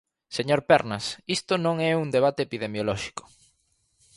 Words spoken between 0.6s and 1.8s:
Pernas, isto non